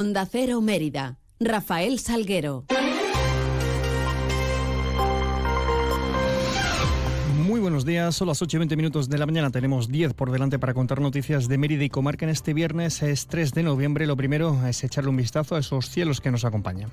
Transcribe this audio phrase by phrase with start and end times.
[0.00, 1.18] Onda Cero Mérida.
[1.38, 2.64] Rafael Salguero.
[7.44, 10.32] Muy buenos días, son las 8 y 20 minutos de la mañana, tenemos 10 por
[10.32, 14.06] delante para contar noticias de Mérida y Comarca en este viernes, es 3 de noviembre,
[14.06, 16.90] lo primero es echarle un vistazo a esos cielos que nos acompañan.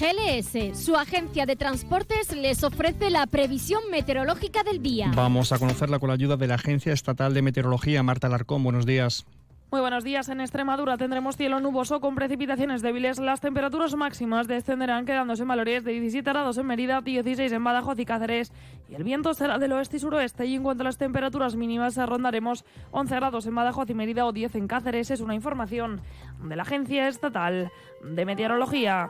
[0.00, 5.12] GLS, su agencia de transportes, les ofrece la previsión meteorológica del día.
[5.14, 8.86] Vamos a conocerla con la ayuda de la Agencia Estatal de Meteorología, Marta Larcón, buenos
[8.86, 9.26] días.
[9.74, 10.28] Muy buenos días.
[10.28, 13.18] En Extremadura tendremos cielo nuboso con precipitaciones débiles.
[13.18, 17.98] Las temperaturas máximas descenderán quedándose en valores de 17 grados en Mérida, 16 en Badajoz
[17.98, 18.52] y Cáceres.
[18.88, 20.46] Y el viento será del oeste y suroeste.
[20.46, 24.32] Y en cuanto a las temperaturas mínimas, rondaremos 11 grados en Badajoz y Mérida o
[24.32, 25.10] 10 en Cáceres.
[25.10, 26.02] Es una información
[26.40, 29.08] de la Agencia Estatal de Meteorología.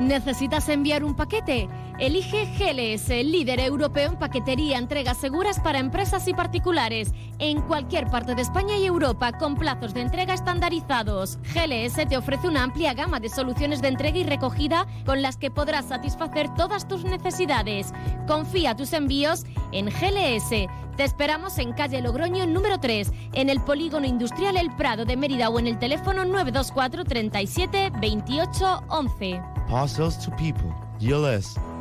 [0.00, 1.68] ¿Necesitas enviar un paquete?
[2.02, 8.34] Elige GLS, líder europeo en paquetería, entregas seguras para empresas y particulares, en cualquier parte
[8.34, 11.38] de España y Europa, con plazos de entrega estandarizados.
[11.54, 15.52] GLS te ofrece una amplia gama de soluciones de entrega y recogida con las que
[15.52, 17.92] podrás satisfacer todas tus necesidades.
[18.26, 20.68] Confía tus envíos en GLS.
[20.96, 25.50] Te esperamos en calle Logroño número 3, en el Polígono Industrial El Prado de Mérida
[25.50, 29.40] o en el teléfono 924 37 28 11.
[29.68, 30.74] Parcels to people.
[30.98, 31.71] GLS.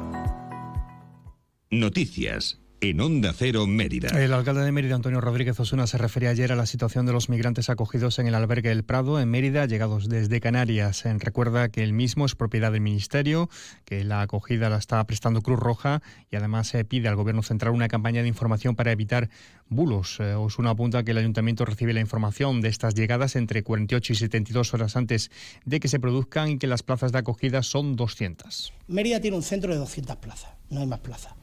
[1.73, 4.09] Noticias en Onda Cero Mérida.
[4.21, 7.29] El alcalde de Mérida, Antonio Rodríguez Osuna, se refería ayer a la situación de los
[7.29, 11.03] migrantes acogidos en el albergue El Prado, en Mérida, llegados desde Canarias.
[11.19, 13.49] Recuerda que el mismo es propiedad del Ministerio,
[13.85, 17.71] que la acogida la está prestando Cruz Roja y además se pide al Gobierno Central
[17.71, 19.29] una campaña de información para evitar
[19.69, 20.19] bulos.
[20.19, 24.15] Eh, Osuna apunta que el Ayuntamiento recibe la información de estas llegadas entre 48 y
[24.17, 25.31] 72 horas antes
[25.63, 28.73] de que se produzcan y que las plazas de acogida son 200.
[28.89, 31.33] Mérida tiene un centro de 200 plazas, no hay más plazas.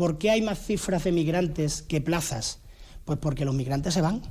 [0.00, 2.60] ¿Por qué hay más cifras de migrantes que plazas?
[3.04, 4.22] Pues porque los migrantes se van.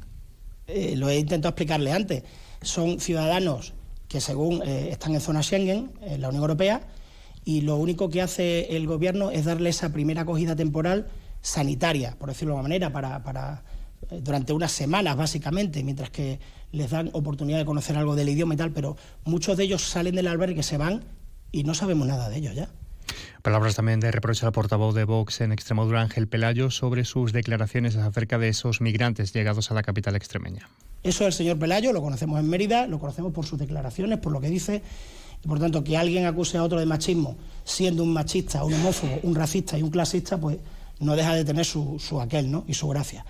[0.65, 2.23] Eh, lo he intentado explicarle antes.
[2.63, 3.73] Son ciudadanos
[4.07, 6.87] que según eh, están en zona Schengen, en la Unión Europea,
[7.45, 11.05] y lo único que hace el Gobierno es darle esa primera acogida temporal
[11.41, 13.63] sanitaria, por decirlo de alguna manera, para,
[14.09, 16.39] eh, durante unas semanas básicamente, mientras que
[16.71, 20.15] les dan oportunidad de conocer algo del idioma y tal, pero muchos de ellos salen
[20.15, 21.03] del albergue, se van
[21.51, 22.69] y no sabemos nada de ellos ya.
[23.41, 27.95] Palabras también de reproche al portavoz de Vox en Extremadura, Ángel Pelayo, sobre sus declaraciones
[27.95, 30.69] acerca de esos migrantes llegados a la capital extremeña.
[31.03, 34.33] Eso es el señor Pelayo, lo conocemos en Mérida, lo conocemos por sus declaraciones, por
[34.33, 34.81] lo que dice,
[35.43, 39.19] y por tanto que alguien acuse a otro de machismo, siendo un machista, un homófobo,
[39.23, 40.57] un racista y un clasista, pues
[40.99, 42.65] no deja de tener su, aquel ¿no?
[42.67, 43.25] y su gracia.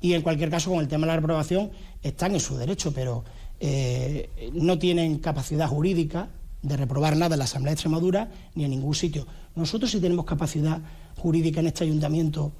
[0.00, 1.70] Y en cualquier caso, con el tema de la reprobación,
[2.02, 3.24] están en su derecho, pero
[3.58, 6.28] eh, no tienen capacidad jurídica
[6.64, 9.26] de reprobar nada en la Asamblea de Extremadura ni en ningún sitio.
[9.54, 10.80] Nosotros sí tenemos capacidad
[11.16, 12.52] jurídica en este ayuntamiento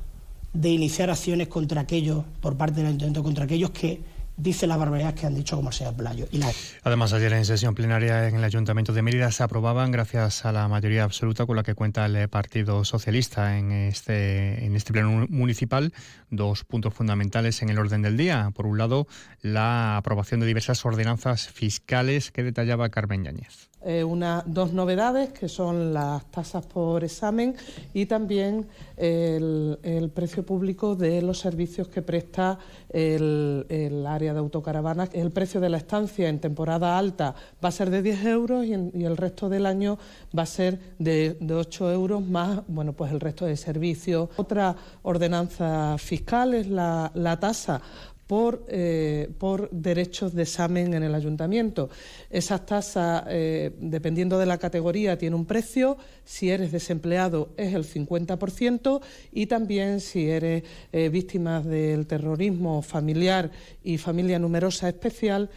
[0.52, 4.00] de iniciar acciones contra aquellos, por parte del ayuntamiento, contra aquellos que
[4.36, 6.26] dice las barbaridades que han dicho como sea Playo.
[6.30, 6.50] Y la...
[6.82, 10.68] Además, ayer en sesión plenaria en el Ayuntamiento de Mérida se aprobaban, gracias a la
[10.68, 15.92] mayoría absoluta con la que cuenta el Partido Socialista en este, en este pleno municipal,
[16.30, 18.50] dos puntos fundamentales en el orden del día.
[18.54, 19.06] Por un lado,
[19.40, 23.70] la aprobación de diversas ordenanzas fiscales que detallaba Carmen Yáñez.
[23.86, 24.02] Eh,
[24.46, 27.54] dos novedades que son las tasas por examen
[27.92, 32.58] y también el, precio público de los servicios que presta
[32.88, 35.10] el, área de autocaravanas.
[35.12, 38.72] El precio de la estancia en temporada alta va a ser de 10 euros y
[38.72, 39.98] el resto del año
[40.36, 44.30] va a ser de, de, 8 euros más bueno, pues el resto de servicios.
[44.36, 47.82] Otra ordenanza fiscal es la, la tasa
[48.26, 51.90] por, eh, por, derechos de examen en el ayuntamiento.
[52.30, 55.98] Esas tasas, eh, dependiendo de la categoría, tiene un precio.
[56.24, 59.00] Si eres desempleado es el 50%
[59.32, 63.50] y también si eres eh, víctima del terrorismo familiar
[63.82, 65.50] y familia numerosa especial,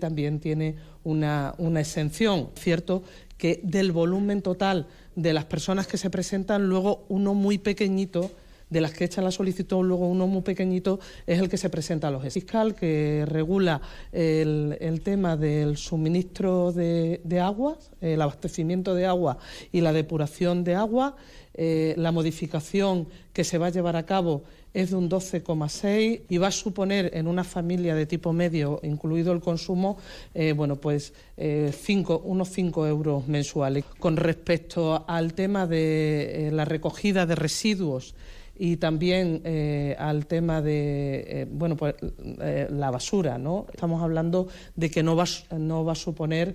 [0.00, 2.50] también tiene una, una exención.
[2.54, 3.02] Cierto
[3.36, 8.30] que del volumen total de las personas que se presentan, luego uno muy pequeñito
[8.70, 12.08] de las que echan la solicitud, luego uno muy pequeñito es el que se presenta
[12.08, 13.80] a los fiscal, que regula
[14.12, 19.38] el, tema del suministro de, de agua, el abastecimiento de agua
[19.72, 21.16] y la depuración de agua.
[21.56, 24.42] Eh, la modificación que se va a llevar a cabo
[24.74, 29.32] es de un 12,6 y va a suponer en una familia de tipo medio, incluido
[29.32, 29.96] el consumo,
[30.34, 33.84] eh, bueno, pues eh, cinco, unos 5 euros mensuales.
[34.00, 38.16] Con respecto al tema de eh, la recogida de residuos,
[38.56, 41.94] y también eh, al tema de eh, bueno pues
[42.40, 45.24] eh, la basura no estamos hablando de que no va
[45.56, 46.54] no va a suponer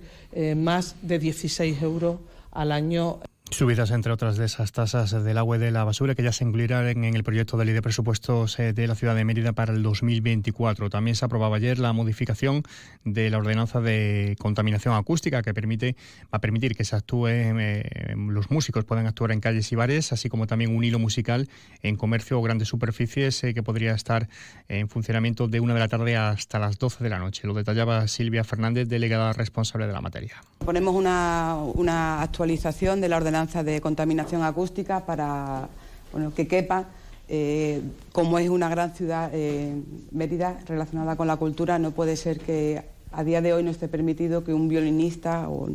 [0.56, 2.16] más de 16 euros
[2.52, 3.20] al año
[3.52, 6.44] Subidas, entre otras, de esas tasas del agua y de la basura que ya se
[6.44, 9.72] incluirán en el proyecto de ley de presupuestos eh, de la ciudad de Mérida para
[9.72, 10.88] el 2024.
[10.88, 12.62] También se aprobaba ayer la modificación
[13.04, 18.14] de la ordenanza de contaminación acústica que permite va a permitir que se actúe, eh,
[18.16, 21.48] los músicos puedan actuar en calles y bares, así como también un hilo musical
[21.82, 24.28] en comercio o grandes superficies eh, que podría estar
[24.68, 27.48] en funcionamiento de una de la tarde hasta las 12 de la noche.
[27.48, 30.36] Lo detallaba Silvia Fernández, delegada responsable de la materia.
[30.64, 35.68] Ponemos una, una actualización de la ordenanza de contaminación acústica para
[36.12, 36.86] bueno, que quepa.
[37.28, 37.80] Eh,
[38.12, 42.82] como es una gran ciudad, eh, Mérida, relacionada con la cultura, no puede ser que
[43.12, 45.68] a día de hoy no esté permitido que un violinista o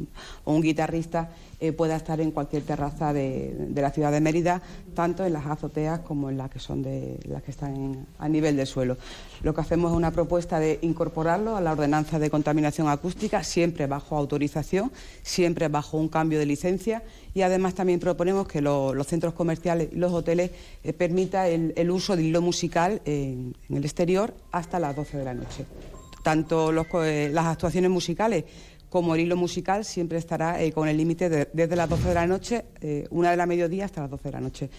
[0.46, 1.30] un, guitarrista
[1.60, 4.62] eh, pueda estar en cualquier terraza de, la ciudad de Mérida,
[4.94, 8.56] tanto en las azoteas como en las que son de las que están a nivel
[8.56, 8.98] del suelo.
[9.44, 13.88] Lo que hacemos es una propuesta de incorporarlo a la ordenanza de contaminación acústica, siempre
[13.88, 14.92] bajo autorización,
[15.22, 17.04] siempre bajo un cambio de licencia
[17.34, 20.52] y además también proponemos que los centros comerciales y los hoteles
[20.84, 25.34] eh, permitan el, uso de hilo musical en el exterior hasta las 12 de la
[25.34, 25.66] noche
[26.26, 26.74] tanto
[27.04, 28.46] eh, las actuaciones musicales
[28.90, 32.26] como el hilo musical siempre estará eh, con el límite desde las 12 de la
[32.26, 34.70] noche, eh, una de la mediodía hasta las 12 de la noche.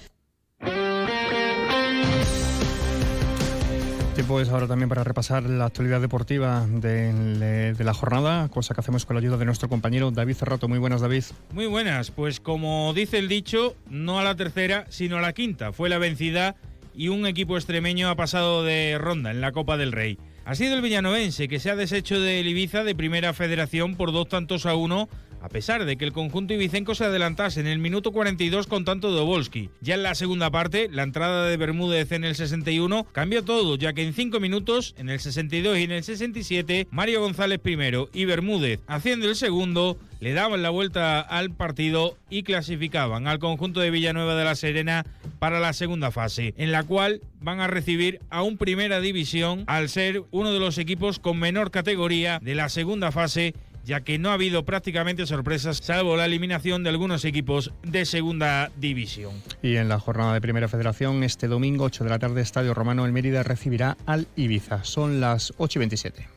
[4.16, 8.80] Tiempo es ahora también para repasar la actualidad deportiva de, de, la jornada, cosa que
[8.80, 10.66] hacemos con la ayuda de nuestro compañero David Cerrato.
[10.66, 11.24] Muy buenas, David.
[11.52, 12.10] Muy buenas.
[12.10, 15.72] Pues como dice el dicho, no a la tercera, sino a la quinta.
[15.72, 16.56] Fue la vencida
[16.92, 20.18] y un equipo extremeño ha pasado de ronda en la Copa del Rey.
[20.46, 24.28] Ha sido el villanovense que se ha deshecho de Ibiza de primera federación por dos
[24.28, 25.08] tantos a uno
[25.46, 29.14] a pesar de que el conjunto ibicenco se adelantase en el minuto 42 con tanto
[29.14, 29.70] de Obolski.
[29.80, 33.92] Ya en la segunda parte, la entrada de Bermúdez en el 61 cambió todo, ya
[33.92, 38.24] que en cinco minutos, en el 62 y en el 67, Mario González primero y
[38.24, 43.92] Bermúdez, haciendo el segundo, le daban la vuelta al partido y clasificaban al conjunto de
[43.92, 45.06] Villanueva de la Serena
[45.38, 49.88] para la segunda fase, en la cual van a recibir a un primera división al
[49.88, 53.54] ser uno de los equipos con menor categoría de la segunda fase
[53.86, 58.70] ya que no ha habido prácticamente sorpresas, salvo la eliminación de algunos equipos de segunda
[58.76, 59.32] división.
[59.62, 63.06] Y en la jornada de Primera Federación, este domingo, 8 de la tarde, Estadio Romano
[63.06, 64.82] en Mérida recibirá al Ibiza.
[64.82, 66.28] Son las 8 y 27.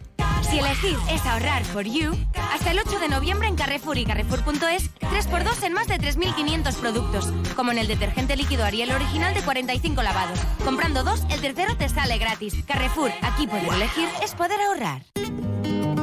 [0.43, 2.15] Si elegir es ahorrar for you,
[2.53, 7.33] hasta el 8 de noviembre en Carrefour y Carrefour.es, 3x2 en más de 3.500 productos,
[7.55, 10.39] como en el detergente líquido Ariel original de 45 lavados.
[10.63, 12.63] Comprando dos, el tercero te sale gratis.
[12.65, 15.03] Carrefour, aquí poder elegir es poder ahorrar.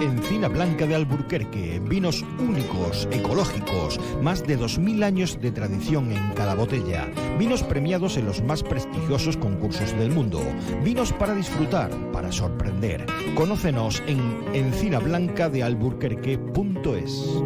[0.00, 6.54] Encina Blanca de Alburquerque, vinos únicos, ecológicos, más de 2.000 años de tradición en cada
[6.54, 10.42] botella, vinos premiados en los más prestigiosos concursos del mundo,
[10.84, 13.06] vinos para disfrutar, para sorprender.
[13.34, 14.20] Conócenos en
[14.52, 17.42] encinablancadealburquerque.es.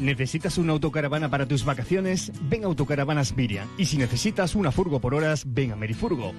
[0.00, 2.32] ¿Necesitas una autocaravana para tus vacaciones?
[2.48, 3.68] Ven a Autocaravanas Miriam.
[3.78, 6.34] Y si necesitas una furgo por horas, ven a Merifurgo.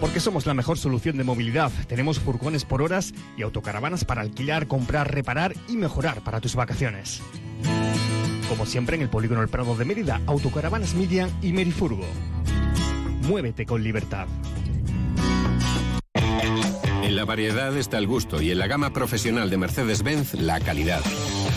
[0.00, 1.70] Porque somos la mejor solución de movilidad.
[1.86, 7.20] Tenemos furgones por horas y autocaravanas para alquilar, comprar, reparar y mejorar para tus vacaciones.
[8.48, 12.06] Como siempre en el Polígono El Prado de Mérida, Autocaravanas Midian y Merifurgo.
[13.28, 14.26] Muévete con libertad.
[17.02, 21.02] En la variedad está el gusto y en la gama profesional de Mercedes-Benz la calidad.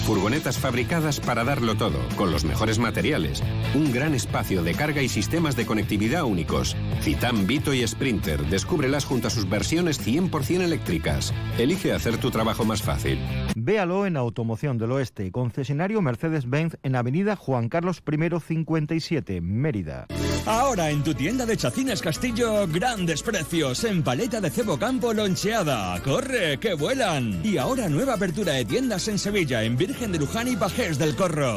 [0.04, 3.42] Furgonetas fabricadas para darlo todo, con los mejores materiales.
[3.74, 6.76] Un gran espacio de carga y sistemas de conectividad únicos.
[7.02, 8.46] Citan, Vito y Sprinter.
[8.48, 11.34] Descúbrelas junto a sus versiones 100% eléctricas.
[11.58, 13.18] Elige hacer tu trabajo más fácil.
[13.56, 20.08] Véalo en Automoción del Oeste, concesionario Mercedes-Benz en Avenida Juan Carlos I 57, Mérida.
[20.46, 25.98] Ahora en tu tienda de Chacines Castillo, grandes precios en paleta de cebo campo loncheada.
[26.04, 27.40] ¡Corre, que vuelan!
[27.46, 31.16] Y ahora nueva apertura de tiendas en Sevilla, en Virgen de Luján y Pajés del
[31.16, 31.56] Corro.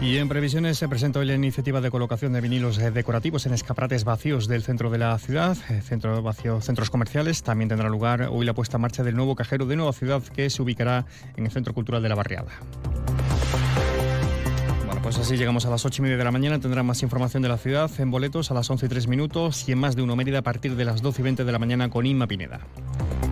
[0.00, 3.54] Y en previsiones se presenta hoy la iniciativa de colocación de vinilos eh, decorativos en
[3.54, 7.42] escaparates vacíos del centro de la ciudad, eh, centro vacío, centros comerciales.
[7.42, 10.48] También tendrá lugar hoy la puesta en marcha del nuevo cajero de Nueva Ciudad que
[10.48, 11.06] se ubicará
[11.36, 12.52] en el Centro Cultural de la Barriada.
[15.14, 16.58] Pues así llegamos a las 8 y media de la mañana.
[16.58, 19.72] Tendrán más información de la ciudad en boletos a las 11 y 3 minutos y
[19.72, 21.90] en más de uno Mérida a partir de las 12 y 20 de la mañana
[21.90, 22.60] con Inma Pineda.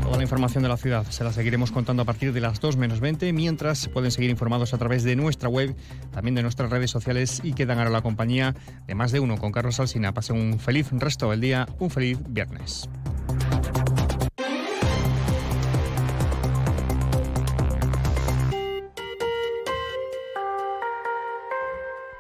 [0.03, 2.77] Toda la información de la ciudad se la seguiremos contando a partir de las 2
[2.77, 5.75] menos 20, mientras pueden seguir informados a través de nuestra web,
[6.13, 8.55] también de nuestras redes sociales y quedan ahora la compañía
[8.87, 10.13] de más de uno con Carlos Alsina.
[10.13, 12.91] Pasen un feliz resto del día, un feliz viernes.